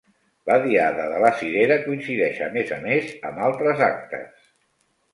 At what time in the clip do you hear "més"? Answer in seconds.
2.57-2.75, 2.89-3.15